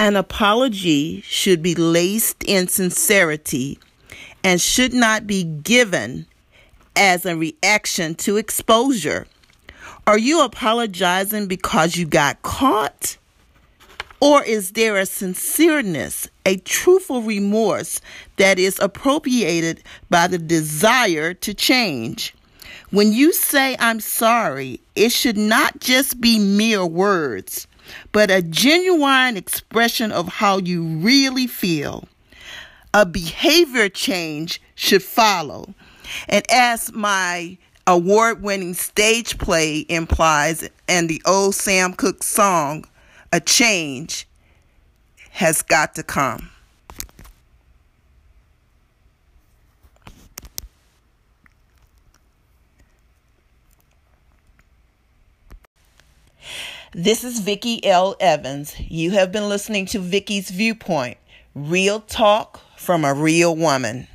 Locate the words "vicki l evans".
57.40-58.74